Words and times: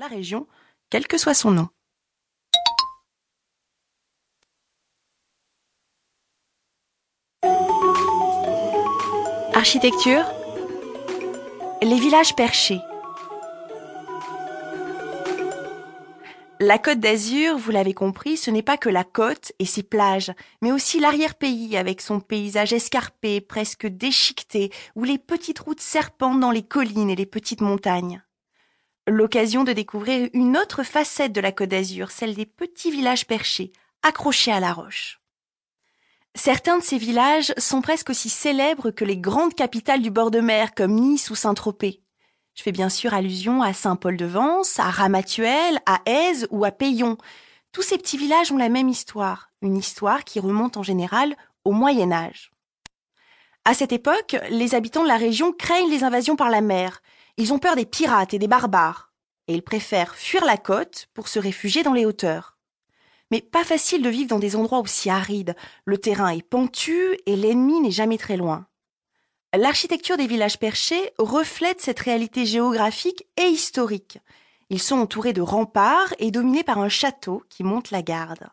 la 0.00 0.08
région, 0.08 0.46
quel 0.88 1.06
que 1.06 1.18
soit 1.18 1.34
son 1.34 1.50
nom. 1.50 1.68
Architecture 9.52 10.24
Les 11.82 11.98
villages 12.00 12.34
perchés. 12.34 12.80
La 16.60 16.78
côte 16.78 17.00
d'Azur, 17.00 17.58
vous 17.58 17.70
l'avez 17.70 17.92
compris, 17.92 18.38
ce 18.38 18.50
n'est 18.50 18.62
pas 18.62 18.78
que 18.78 18.88
la 18.88 19.04
côte 19.04 19.52
et 19.58 19.66
ses 19.66 19.82
plages, 19.82 20.32
mais 20.62 20.72
aussi 20.72 20.98
l'arrière-pays 20.98 21.76
avec 21.76 22.00
son 22.00 22.20
paysage 22.20 22.72
escarpé, 22.72 23.42
presque 23.42 23.86
déchiqueté, 23.86 24.70
où 24.96 25.04
les 25.04 25.18
petites 25.18 25.58
routes 25.58 25.80
serpentent 25.80 26.40
dans 26.40 26.50
les 26.50 26.62
collines 26.62 27.10
et 27.10 27.16
les 27.16 27.26
petites 27.26 27.60
montagnes. 27.60 28.22
L'occasion 29.10 29.64
de 29.64 29.72
découvrir 29.72 30.30
une 30.34 30.56
autre 30.56 30.84
facette 30.84 31.32
de 31.32 31.40
la 31.40 31.50
côte 31.50 31.70
d'Azur, 31.70 32.12
celle 32.12 32.36
des 32.36 32.46
petits 32.46 32.92
villages 32.92 33.26
perchés, 33.26 33.72
accrochés 34.04 34.52
à 34.52 34.60
la 34.60 34.72
roche. 34.72 35.20
Certains 36.36 36.78
de 36.78 36.82
ces 36.84 36.96
villages 36.96 37.52
sont 37.58 37.82
presque 37.82 38.10
aussi 38.10 38.28
célèbres 38.28 38.92
que 38.92 39.04
les 39.04 39.16
grandes 39.16 39.56
capitales 39.56 40.00
du 40.00 40.12
bord 40.12 40.30
de 40.30 40.38
mer 40.38 40.76
comme 40.76 40.94
Nice 40.94 41.28
ou 41.28 41.34
Saint-Tropez. 41.34 42.00
Je 42.54 42.62
fais 42.62 42.70
bien 42.70 42.88
sûr 42.88 43.12
allusion 43.12 43.62
à 43.62 43.72
Saint-Paul-de-Vence, 43.72 44.78
à 44.78 44.90
Ramatuelle, 44.90 45.80
à 45.86 46.02
Aise 46.06 46.46
ou 46.52 46.64
à 46.64 46.70
Payon. 46.70 47.18
Tous 47.72 47.82
ces 47.82 47.98
petits 47.98 48.16
villages 48.16 48.52
ont 48.52 48.58
la 48.58 48.68
même 48.68 48.88
histoire, 48.88 49.50
une 49.60 49.76
histoire 49.76 50.22
qui 50.22 50.38
remonte 50.38 50.76
en 50.76 50.84
général 50.84 51.34
au 51.64 51.72
Moyen 51.72 52.12
Âge. 52.12 52.52
À 53.64 53.74
cette 53.74 53.92
époque, 53.92 54.36
les 54.50 54.76
habitants 54.76 55.02
de 55.02 55.08
la 55.08 55.16
région 55.16 55.52
craignent 55.52 55.90
les 55.90 56.04
invasions 56.04 56.36
par 56.36 56.48
la 56.48 56.60
mer. 56.60 57.02
Ils 57.36 57.52
ont 57.52 57.58
peur 57.58 57.76
des 57.76 57.86
pirates 57.86 58.34
et 58.34 58.38
des 58.38 58.48
barbares. 58.48 59.12
Et 59.48 59.54
ils 59.54 59.62
préfèrent 59.62 60.14
fuir 60.14 60.44
la 60.44 60.56
côte 60.56 61.08
pour 61.14 61.28
se 61.28 61.38
réfugier 61.38 61.82
dans 61.82 61.92
les 61.92 62.06
hauteurs. 62.06 62.58
Mais 63.30 63.40
pas 63.40 63.64
facile 63.64 64.02
de 64.02 64.08
vivre 64.08 64.28
dans 64.28 64.38
des 64.38 64.56
endroits 64.56 64.80
aussi 64.80 65.10
arides. 65.10 65.54
Le 65.84 65.98
terrain 65.98 66.30
est 66.30 66.42
pentu 66.42 67.16
et 67.26 67.36
l'ennemi 67.36 67.80
n'est 67.80 67.90
jamais 67.90 68.18
très 68.18 68.36
loin. 68.36 68.66
L'architecture 69.52 70.16
des 70.16 70.28
villages 70.28 70.58
perchés 70.58 71.12
reflète 71.18 71.80
cette 71.80 72.00
réalité 72.00 72.46
géographique 72.46 73.26
et 73.36 73.46
historique. 73.46 74.18
Ils 74.68 74.80
sont 74.80 74.96
entourés 74.96 75.32
de 75.32 75.42
remparts 75.42 76.14
et 76.20 76.30
dominés 76.30 76.62
par 76.62 76.78
un 76.78 76.88
château 76.88 77.42
qui 77.48 77.64
monte 77.64 77.90
la 77.90 78.02
garde. 78.02 78.48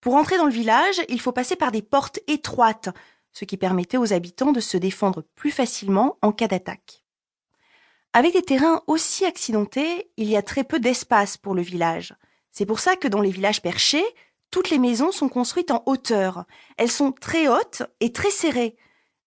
Pour 0.00 0.14
entrer 0.14 0.36
dans 0.36 0.46
le 0.46 0.52
village, 0.52 1.00
il 1.08 1.20
faut 1.20 1.32
passer 1.32 1.56
par 1.56 1.72
des 1.72 1.82
portes 1.82 2.20
étroites, 2.28 2.90
ce 3.32 3.44
qui 3.44 3.56
permettait 3.56 3.96
aux 3.96 4.12
habitants 4.12 4.52
de 4.52 4.60
se 4.60 4.76
défendre 4.76 5.24
plus 5.34 5.50
facilement 5.50 6.16
en 6.22 6.30
cas 6.30 6.46
d'attaque. 6.46 7.02
Avec 8.18 8.32
des 8.32 8.42
terrains 8.42 8.82
aussi 8.88 9.24
accidentés, 9.24 10.10
il 10.16 10.28
y 10.28 10.36
a 10.36 10.42
très 10.42 10.64
peu 10.64 10.80
d'espace 10.80 11.36
pour 11.36 11.54
le 11.54 11.62
village. 11.62 12.16
C'est 12.50 12.66
pour 12.66 12.80
ça 12.80 12.96
que 12.96 13.06
dans 13.06 13.20
les 13.20 13.30
villages 13.30 13.62
perchés, 13.62 14.04
toutes 14.50 14.70
les 14.70 14.80
maisons 14.80 15.12
sont 15.12 15.28
construites 15.28 15.70
en 15.70 15.84
hauteur. 15.86 16.44
Elles 16.78 16.90
sont 16.90 17.12
très 17.12 17.46
hautes 17.46 17.84
et 18.00 18.12
très 18.12 18.32
serrées, 18.32 18.74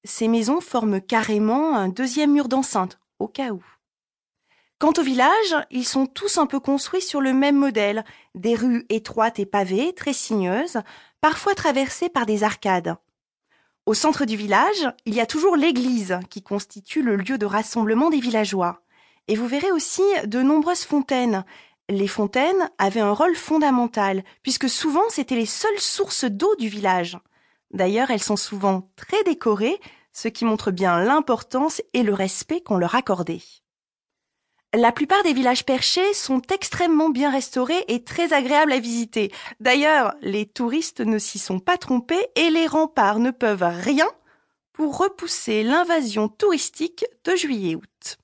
ces 0.03 0.28
maisons 0.28 0.59
forment 0.59 1.00
carrément 1.00 1.73
un 1.78 1.88
deuxième 1.88 2.34
mur 2.34 2.50
d'enceinte, 2.50 3.00
au 3.19 3.30
cas 3.30 3.52
où. 3.52 3.64
Quant 4.78 4.92
au 4.97 5.03
village, 5.03 5.56
ils 5.69 5.88
sont 5.88 6.06
tous 6.06 6.38
un 6.38 6.45
peu 6.45 6.59
construits 6.59 7.02
sur 7.02 7.22
le 7.22 7.31
même 7.31 7.56
modèle, 7.56 8.03
des 8.36 8.56
rues 8.56 8.86
étroites 8.89 9.39
et 9.39 9.45
pavées, 9.45 9.94
très 9.94 10.12
sinueuses, 10.12 10.81
parfois 11.22 11.56
traversées 11.56 12.09
par 12.09 12.25
des 12.25 12.44
arcades. 12.44 12.97
Au 13.92 13.94
centre 13.94 14.23
du 14.23 14.38
village, 14.38 14.88
il 15.06 15.14
y 15.14 15.20
a 15.20 15.25
toujours 15.25 15.58
l'église, 15.58 16.17
qui 16.30 16.42
constitue 16.42 17.02
le 17.02 17.17
lieu 17.17 17.38
de 17.38 17.45
rassemblement 17.45 18.09
des 18.09 18.22
villageois. 18.22 18.84
Et 19.28 19.36
vous 19.36 19.47
verrez 19.47 19.70
aussi 19.73 20.02
de 20.28 20.42
nombreuses 20.42 20.86
fontaines. 20.86 21.44
Les 21.89 22.08
fontaines 22.08 22.69
avaient 22.78 23.02
un 23.02 23.12
rôle 23.12 23.36
fondamental, 23.36 24.23
puisque 24.44 24.69
souvent 24.69 25.03
c'étaient 25.09 25.36
les 25.36 25.45
seules 25.45 25.78
sources 25.78 26.23
d'eau 26.23 26.56
du 26.56 26.69
village. 26.69 27.17
D'ailleurs, 27.73 28.12
elles 28.12 28.23
sont 28.23 28.38
souvent 28.38 28.89
très 28.95 29.25
décorées, 29.25 29.81
ce 30.13 30.30
qui 30.30 30.46
montre 30.46 30.72
bien 30.72 31.03
l'importance 31.03 31.81
et 31.91 32.03
le 32.03 32.13
respect 32.13 32.62
qu'on 32.62 32.78
leur 32.78 32.96
accordait. 32.96 33.41
La 34.73 34.91
plupart 34.91 35.21
des 35.23 35.33
villages 35.33 35.65
perchés 35.65 36.13
sont 36.13 36.41
extrêmement 36.53 37.09
bien 37.09 37.29
restaurés 37.29 37.83
et 37.87 38.03
très 38.03 38.31
agréables 38.31 38.71
à 38.71 38.79
visiter. 38.79 39.31
D'ailleurs, 39.59 40.13
les 40.21 40.45
touristes 40.45 41.01
ne 41.01 41.19
s'y 41.19 41.39
sont 41.39 41.59
pas 41.59 41.77
trompés 41.77 42.27
et 42.35 42.49
les 42.49 42.67
remparts 42.67 43.19
ne 43.19 43.31
peuvent 43.31 43.63
rien 43.63 44.07
pour 44.71 44.97
repousser 44.97 45.63
l'invasion 45.63 46.29
touristique 46.29 47.05
de 47.25 47.35
juillet-août. 47.35 48.17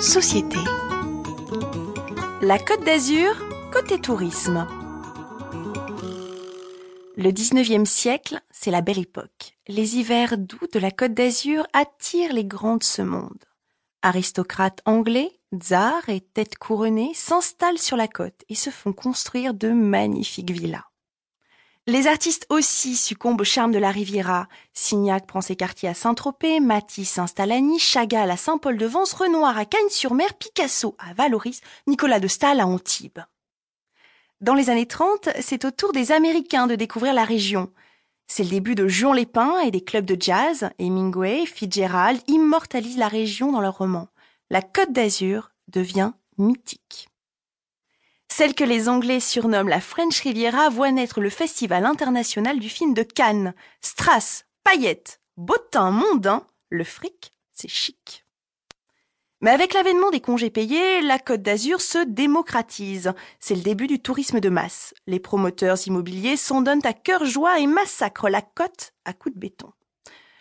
Société 0.00 0.58
la 2.44 2.58
Côte 2.58 2.84
d'Azur, 2.84 3.34
côté 3.72 3.98
tourisme. 3.98 4.66
Le 7.16 7.30
19e 7.30 7.84
siècle, 7.84 8.40
c'est 8.50 8.72
la 8.72 8.80
belle 8.80 8.98
époque. 8.98 9.56
Les 9.68 9.96
hivers 9.96 10.36
doux 10.36 10.66
de 10.72 10.80
la 10.80 10.90
Côte 10.90 11.14
d'Azur 11.14 11.64
attirent 11.72 12.32
les 12.32 12.44
grands 12.44 12.76
de 12.76 12.82
ce 12.82 13.02
monde. 13.02 13.44
Aristocrates 14.02 14.80
anglais, 14.84 15.30
tsars 15.56 16.08
et 16.08 16.20
têtes 16.20 16.58
couronnées 16.58 17.12
s'installent 17.14 17.78
sur 17.78 17.96
la 17.96 18.08
côte 18.08 18.42
et 18.48 18.56
se 18.56 18.70
font 18.70 18.92
construire 18.92 19.54
de 19.54 19.70
magnifiques 19.70 20.50
villas. 20.50 20.90
Les 21.86 22.08
artistes 22.08 22.46
aussi 22.48 22.96
succombent 22.96 23.42
au 23.42 23.44
charme 23.44 23.70
de 23.70 23.78
la 23.78 23.92
Riviera. 23.92 24.48
Signac 24.72 25.24
prend 25.24 25.40
ses 25.40 25.54
quartiers 25.54 25.90
à 25.90 25.94
Saint-Tropez, 25.94 26.58
Matisse 26.58 27.10
s'installe 27.10 27.52
à 27.52 27.60
Nice, 27.60 27.82
Chagall 27.82 28.30
à 28.30 28.36
Saint-Paul-de-Vence, 28.36 29.12
Renoir 29.12 29.56
à 29.56 29.66
Cagnes-sur-Mer, 29.66 30.34
Picasso 30.34 30.96
à 30.98 31.14
Valoris, 31.14 31.60
Nicolas 31.86 32.18
de 32.18 32.26
Stahl 32.26 32.58
à 32.58 32.66
Antibes. 32.66 33.20
Dans 34.44 34.52
les 34.52 34.68
années 34.68 34.84
30, 34.84 35.30
c'est 35.40 35.64
au 35.64 35.70
tour 35.70 35.92
des 35.92 36.12
Américains 36.12 36.66
de 36.66 36.74
découvrir 36.74 37.14
la 37.14 37.24
région. 37.24 37.72
C'est 38.26 38.42
le 38.42 38.50
début 38.50 38.74
de 38.74 38.86
Juan 38.86 39.16
Lépin 39.16 39.58
et 39.60 39.70
des 39.70 39.82
clubs 39.82 40.04
de 40.04 40.20
jazz. 40.20 40.68
Hemingway, 40.78 41.46
Fitzgerald 41.46 42.20
immortalisent 42.28 42.98
la 42.98 43.08
région 43.08 43.52
dans 43.52 43.62
leurs 43.62 43.78
romans. 43.78 44.08
La 44.50 44.60
Côte 44.60 44.92
d'Azur 44.92 45.52
devient 45.68 46.12
mythique. 46.36 47.08
Celle 48.30 48.54
que 48.54 48.64
les 48.64 48.90
Anglais 48.90 49.18
surnomment 49.18 49.70
la 49.70 49.80
French 49.80 50.20
Riviera 50.20 50.68
voit 50.68 50.92
naître 50.92 51.22
le 51.22 51.30
Festival 51.30 51.86
international 51.86 52.60
du 52.60 52.68
film 52.68 52.92
de 52.92 53.02
Cannes. 53.02 53.54
Strass, 53.80 54.44
paillettes, 54.62 55.22
bottin 55.38 55.90
mondain, 55.90 56.46
le 56.68 56.84
fric, 56.84 57.32
c'est 57.54 57.68
chic. 57.68 58.23
Mais 59.44 59.50
avec 59.50 59.74
l'avènement 59.74 60.10
des 60.10 60.22
congés 60.22 60.48
payés, 60.48 61.02
la 61.02 61.18
Côte 61.18 61.42
d'Azur 61.42 61.82
se 61.82 61.98
démocratise. 61.98 63.12
C'est 63.40 63.54
le 63.54 63.60
début 63.60 63.86
du 63.86 64.00
tourisme 64.00 64.40
de 64.40 64.48
masse. 64.48 64.94
Les 65.06 65.20
promoteurs 65.20 65.76
immobiliers 65.86 66.38
s'en 66.38 66.62
donnent 66.62 66.86
à 66.86 66.94
cœur 66.94 67.26
joie 67.26 67.60
et 67.60 67.66
massacrent 67.66 68.30
la 68.30 68.40
côte 68.40 68.94
à 69.04 69.12
coups 69.12 69.34
de 69.34 69.40
béton. 69.40 69.70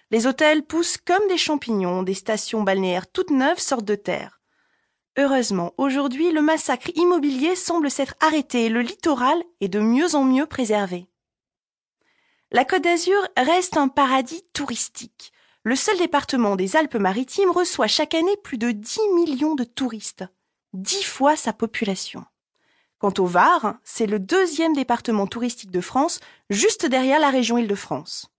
Les 0.09 0.25
hôtels 0.25 0.63
poussent 0.63 0.95
comme 0.95 1.27
des 1.27 1.37
champignons, 1.37 2.01
des 2.01 2.13
stations 2.13 2.63
balnéaires 2.63 3.11
toutes 3.11 3.31
neuves 3.31 3.59
sortent 3.59 3.83
de 3.83 3.95
terre. 3.95 4.39
Heureusement, 5.17 5.73
aujourd'hui, 5.77 6.31
le 6.31 6.41
massacre 6.41 6.89
immobilier 6.95 7.57
semble 7.57 7.91
s'être 7.91 8.15
arrêté 8.21 8.67
et 8.67 8.69
le 8.69 8.79
littoral 8.79 9.43
est 9.59 9.67
de 9.67 9.81
mieux 9.81 10.15
en 10.15 10.23
mieux 10.23 10.45
préservé. 10.45 11.09
La 12.51 12.63
Côte 12.63 12.83
d'Azur 12.83 13.19
reste 13.35 13.75
un 13.75 13.89
paradis 13.89 14.45
touristique. 14.53 15.32
Le 15.65 15.77
seul 15.77 15.97
département 15.97 16.57
des 16.57 16.75
Alpes-Maritimes 16.75 17.51
reçoit 17.51 17.87
chaque 17.87 18.13
année 18.13 18.35
plus 18.43 18.57
de 18.57 18.71
10 18.71 18.99
millions 19.15 19.55
de 19.55 19.63
touristes, 19.63 20.25
dix 20.73 21.03
fois 21.03 21.37
sa 21.37 21.53
population. 21.53 22.25
Quant 22.99 23.13
au 23.17 23.25
Var, 23.25 23.75
c'est 23.81 24.05
le 24.05 24.19
deuxième 24.19 24.73
département 24.73 25.25
touristique 25.25 25.71
de 25.71 25.79
France, 25.79 26.19
juste 26.49 26.85
derrière 26.85 27.21
la 27.21 27.29
région 27.29 27.57
Île-de-France. 27.57 28.29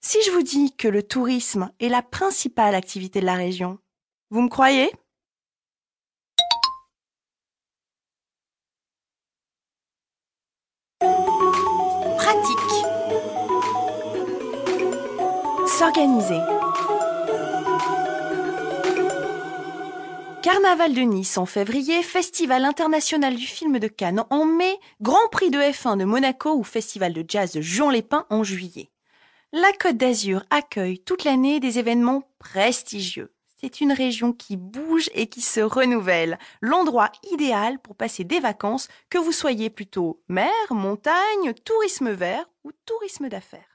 Si 0.00 0.18
je 0.26 0.32
vous 0.32 0.42
dis 0.42 0.74
que 0.74 0.88
le 0.88 1.04
tourisme 1.04 1.70
est 1.78 1.88
la 1.88 2.02
principale 2.02 2.74
activité 2.74 3.20
de 3.20 3.26
la 3.26 3.36
région, 3.36 3.78
vous 4.30 4.42
me 4.42 4.48
croyez? 4.48 4.90
Carnaval 20.40 20.94
de 20.94 21.00
Nice 21.00 21.36
en 21.38 21.44
février, 21.44 22.04
Festival 22.04 22.64
international 22.64 23.34
du 23.34 23.46
film 23.46 23.80
de 23.80 23.88
Cannes 23.88 24.24
en 24.30 24.44
mai, 24.44 24.78
Grand 25.00 25.26
Prix 25.32 25.50
de 25.50 25.58
F1 25.58 25.96
de 25.96 26.04
Monaco 26.04 26.54
ou 26.54 26.62
Festival 26.62 27.12
de 27.12 27.24
jazz 27.26 27.50
de 27.50 27.60
Juan-les-Pins 27.60 28.26
en 28.30 28.44
juillet. 28.44 28.92
La 29.52 29.72
Côte 29.72 29.96
d'Azur 29.96 30.44
accueille 30.50 31.00
toute 31.00 31.24
l'année 31.24 31.58
des 31.58 31.80
événements 31.80 32.22
prestigieux. 32.38 33.34
C'est 33.60 33.80
une 33.80 33.92
région 33.92 34.32
qui 34.32 34.56
bouge 34.56 35.10
et 35.14 35.26
qui 35.26 35.40
se 35.40 35.60
renouvelle, 35.60 36.38
l'endroit 36.60 37.10
idéal 37.32 37.80
pour 37.80 37.96
passer 37.96 38.22
des 38.22 38.38
vacances, 38.38 38.86
que 39.10 39.18
vous 39.18 39.32
soyez 39.32 39.68
plutôt 39.68 40.22
mer, 40.28 40.52
montagne, 40.70 41.54
tourisme 41.64 42.12
vert 42.12 42.48
ou 42.62 42.70
tourisme 42.86 43.28
d'affaires. 43.28 43.71